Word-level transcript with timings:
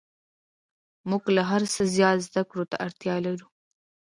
موږ 1.09 1.23
له 1.35 1.43
هر 1.49 1.63
څه 1.73 1.81
زیات 1.95 2.17
زده 2.27 2.41
کړو 2.49 2.63
ته 2.71 2.75
اړتیا 2.85 3.15
لرو 3.25 3.47